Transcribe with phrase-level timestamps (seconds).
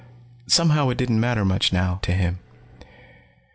[0.47, 2.39] Somehow, it didn't matter much now, to him.